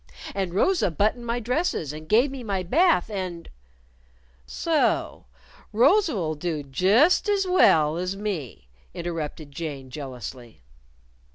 [0.33, 3.47] And Rosa buttoned my dresses and gave me my bath, and"
[4.63, 5.27] "So
[5.71, 10.63] Rosa'll do just as well as me," interrupted Jane, jealously.